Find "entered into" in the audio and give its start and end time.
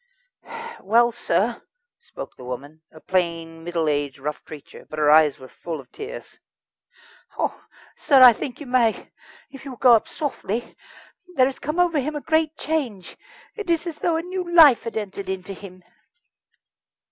14.97-15.53